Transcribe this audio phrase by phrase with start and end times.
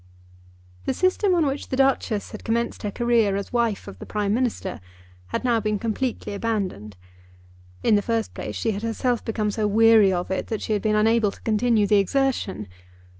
[0.85, 4.33] The system on which the Duchess had commenced her career as wife of the Prime
[4.33, 4.81] Minister
[5.27, 6.97] had now been completely abandoned.
[7.83, 10.81] In the first place, she had herself become so weary of it that she had
[10.81, 12.67] been unable to continue the exertion.